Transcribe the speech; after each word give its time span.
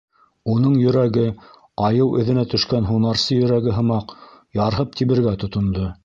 Уның 0.51 0.77
йөрәге, 0.83 1.25
айыу 1.89 2.07
эҙенә 2.23 2.45
төшкән 2.53 2.87
һунарсы 2.91 3.35
йөрәге 3.43 3.75
һымаҡ, 3.75 4.15
ярһып 4.61 4.97
тибергә 5.03 5.35
тотондо. 5.45 5.91